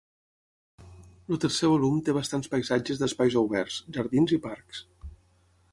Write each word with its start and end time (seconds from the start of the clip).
El 1.35 1.41
tercer 1.43 1.69
volum 1.73 1.99
té 2.07 2.15
bastants 2.19 2.49
paisatges 2.55 3.01
d'espais 3.03 3.39
oberts, 3.45 3.79
jardins 3.99 4.35
i 4.39 4.43
parcs. 4.49 4.83